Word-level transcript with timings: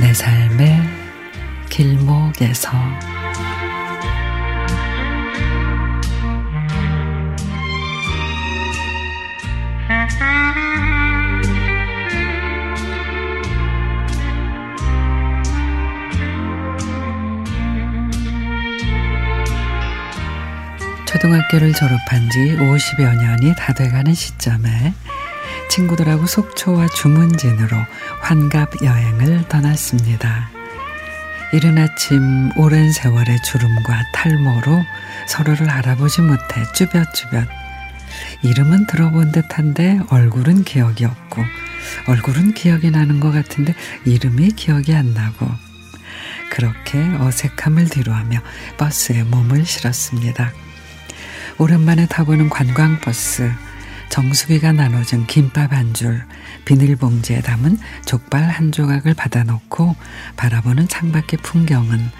내 0.00 0.14
삶의 0.14 0.80
길목에서. 1.68 2.70
초등학교를 21.04 21.74
졸업한 21.74 22.30
지 22.30 22.56
50여 22.56 23.16
년이 23.16 23.54
다 23.54 23.74
돼가는 23.74 24.14
시점에 24.14 24.94
친구들하고 25.70 26.26
속초와 26.26 26.88
주문진으로 26.88 27.76
환갑 28.20 28.82
여행을 28.82 29.48
떠났습니다. 29.48 30.50
이른 31.52 31.78
아침 31.78 32.50
오랜 32.56 32.92
세월의 32.92 33.42
주름과 33.42 34.02
탈모로 34.12 34.84
서로를 35.26 35.70
알아보지 35.70 36.22
못해 36.22 36.62
쭈뼛쭈뼛 36.74 37.48
이름은 38.42 38.86
들어본 38.86 39.32
듯한데 39.32 40.00
얼굴은 40.10 40.64
기억이 40.64 41.04
없고 41.04 41.42
얼굴은 42.06 42.54
기억이 42.54 42.90
나는 42.90 43.20
것 43.20 43.30
같은데 43.30 43.74
이름이 44.04 44.50
기억이 44.50 44.94
안 44.94 45.14
나고 45.14 45.48
그렇게 46.50 46.98
어색함을 46.98 47.88
뒤로하며 47.88 48.40
버스에 48.76 49.22
몸을 49.22 49.64
실었습니다. 49.64 50.52
오랜만에 51.58 52.06
타보는 52.06 52.48
관광버스, 52.48 53.52
정수기가 54.10 54.72
나눠준 54.72 55.26
김밥 55.26 55.72
한 55.72 55.94
줄, 55.94 56.24
비닐봉지에 56.66 57.40
담은 57.40 57.78
족발 58.04 58.42
한 58.42 58.72
조각을 58.72 59.14
받아놓고 59.14 59.96
바라보는 60.36 60.88
창밖의 60.88 61.38
풍경은 61.42 62.10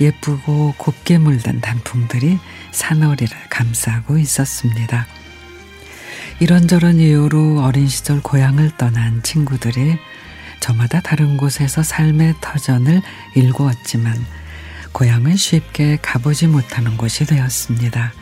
예쁘고 0.00 0.74
곱게 0.76 1.18
물든 1.18 1.60
단풍들이 1.60 2.38
산허리를 2.70 3.36
감싸고 3.50 4.18
있었습니다. 4.18 5.06
이런저런 6.38 6.98
이유로 6.98 7.62
어린 7.62 7.88
시절 7.88 8.20
고향을 8.20 8.76
떠난 8.76 9.22
친구들이 9.22 9.98
저마다 10.60 11.00
다른 11.00 11.36
곳에서 11.36 11.82
삶의 11.82 12.34
터전을 12.40 13.02
일구었지만 13.34 14.14
고향은 14.92 15.36
쉽게 15.36 15.98
가보지 16.02 16.46
못하는 16.46 16.96
곳이 16.96 17.24
되었습니다. 17.24 18.12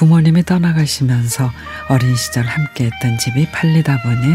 부모님이 0.00 0.44
떠나가시면서 0.44 1.52
어린 1.90 2.16
시절 2.16 2.46
함께했던 2.46 3.18
집이 3.18 3.50
팔리다 3.52 4.00
보니 4.00 4.32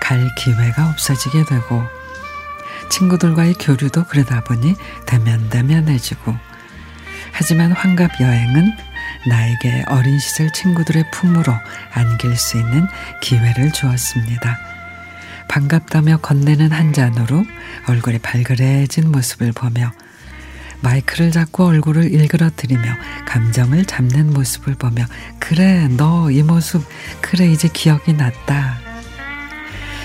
갈 0.00 0.32
기회가 0.36 0.88
없어지게 0.90 1.44
되고 1.44 1.82
친구들과의 2.88 3.54
교류도 3.54 4.04
그러다 4.04 4.44
보니 4.44 4.76
대면대면해지고 5.06 6.36
하지만 7.32 7.72
환갑 7.72 8.20
여행은 8.20 8.76
나에게 9.28 9.86
어린 9.88 10.20
시절 10.20 10.52
친구들의 10.52 11.10
품으로 11.10 11.52
안길 11.90 12.36
수 12.36 12.56
있는 12.56 12.86
기회를 13.22 13.72
주었습니다. 13.72 14.56
반갑다며 15.48 16.18
건네는 16.18 16.70
한 16.70 16.92
잔으로 16.92 17.44
얼굴이 17.88 18.20
발그레해진 18.20 19.10
모습을 19.10 19.50
보며 19.50 19.90
마이크를 20.82 21.30
잡고 21.32 21.66
얼굴을 21.66 22.12
일그러뜨리며 22.12 22.82
감정을 23.26 23.84
잡는 23.84 24.32
모습을 24.32 24.74
보며 24.74 25.04
그래 25.38 25.88
너 25.88 26.30
이 26.30 26.42
모습 26.42 26.84
그래 27.20 27.46
이제 27.50 27.68
기억이 27.72 28.12
났다. 28.12 28.78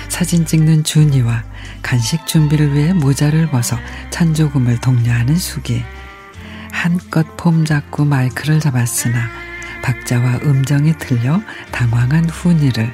사진 0.09 0.45
찍는 0.45 0.83
준이와 0.83 1.43
간식 1.81 2.27
준비를 2.27 2.73
위해 2.75 2.93
모자를 2.93 3.49
벗어 3.49 3.77
찬조금을 4.11 4.79
독려하는 4.81 5.35
수기. 5.37 5.83
한껏 6.71 7.25
폼 7.37 7.65
잡고 7.65 8.05
마이크를 8.05 8.59
잡았으나 8.59 9.29
박자와 9.83 10.39
음정이 10.43 10.97
틀려 10.99 11.41
당황한 11.71 12.29
훈이를 12.29 12.93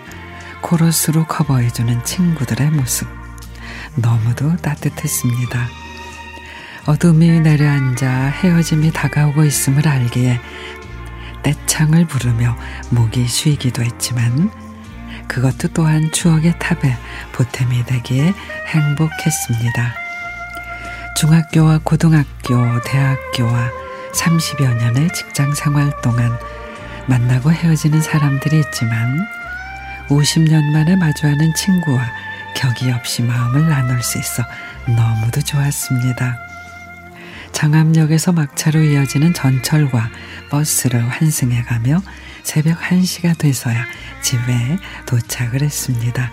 코러스로 0.61 1.25
커버해주는 1.25 2.03
친구들의 2.03 2.71
모습. 2.71 3.07
너무도 3.95 4.55
따뜻했습니다. 4.57 5.86
어둠이 6.87 7.41
내려앉아 7.41 8.27
헤어짐이 8.29 8.93
다가오고 8.93 9.43
있음을 9.43 9.85
알기에 9.85 10.39
떼창을 11.43 12.07
부르며 12.07 12.57
목이 12.91 13.27
쉬기도 13.27 13.83
했지만 13.83 14.49
그것도 15.27 15.67
또한 15.73 16.09
추억의 16.13 16.57
탑에 16.57 16.97
보탬이 17.33 17.83
되기에 17.85 18.33
행복했습니다. 18.67 19.95
중학교와 21.17 21.81
고등학교, 21.83 22.81
대학교와 22.85 23.69
30여 24.13 24.77
년의 24.77 25.11
직장 25.13 25.53
생활 25.53 25.91
동안 26.01 26.39
만나고 27.07 27.51
헤어지는 27.51 28.01
사람들이 28.01 28.61
있지만 28.61 29.27
50년 30.07 30.71
만에 30.71 30.95
마주하는 30.95 31.53
친구와 31.53 32.01
격이 32.55 32.93
없이 32.93 33.23
마음을 33.23 33.67
나눌 33.67 34.01
수 34.01 34.17
있어 34.17 34.41
너무도 34.87 35.41
좋았습니다. 35.41 36.46
장암역에서 37.57 38.33
막차로 38.33 38.83
이어지는 38.83 39.33
전철과 39.33 40.11
버스를 40.51 41.09
환승해 41.09 41.63
가며 41.63 42.03
새벽 42.43 42.79
1시가 42.79 43.35
돼서야 43.35 43.83
집에 44.21 44.77
도착을 45.07 45.63
했습니다. 45.63 46.31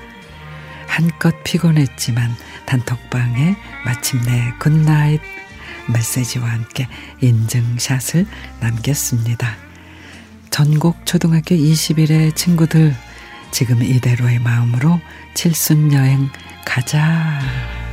한껏 0.86 1.34
피곤했지만 1.42 2.30
단톡방에 2.66 3.56
마침내 3.86 4.52
good 4.58 4.87
night 4.87 5.22
메시지와 5.94 6.46
함께 6.46 6.88
인증샷을 7.22 8.26
남겼습니다. 8.60 9.56
전국 10.50 11.06
초등학교 11.06 11.54
20일의 11.54 12.36
친구들 12.36 12.94
지금 13.50 13.82
이대로의 13.82 14.40
마음으로 14.40 15.00
칠순 15.32 15.90
여행 15.94 16.28
가자. 16.66 17.83